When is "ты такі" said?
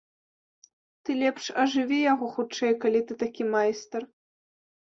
3.11-3.43